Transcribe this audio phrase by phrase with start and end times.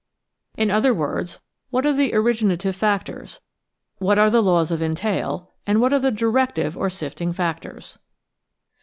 [0.57, 3.39] In other words: what are the originative factors,
[3.99, 7.99] what are the laws of entail, and what are the directive or sifting factors?